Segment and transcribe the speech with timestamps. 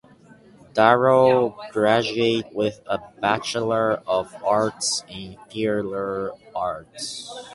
[0.73, 7.31] Darrow graduated with a Bachelor of Arts in theater arts.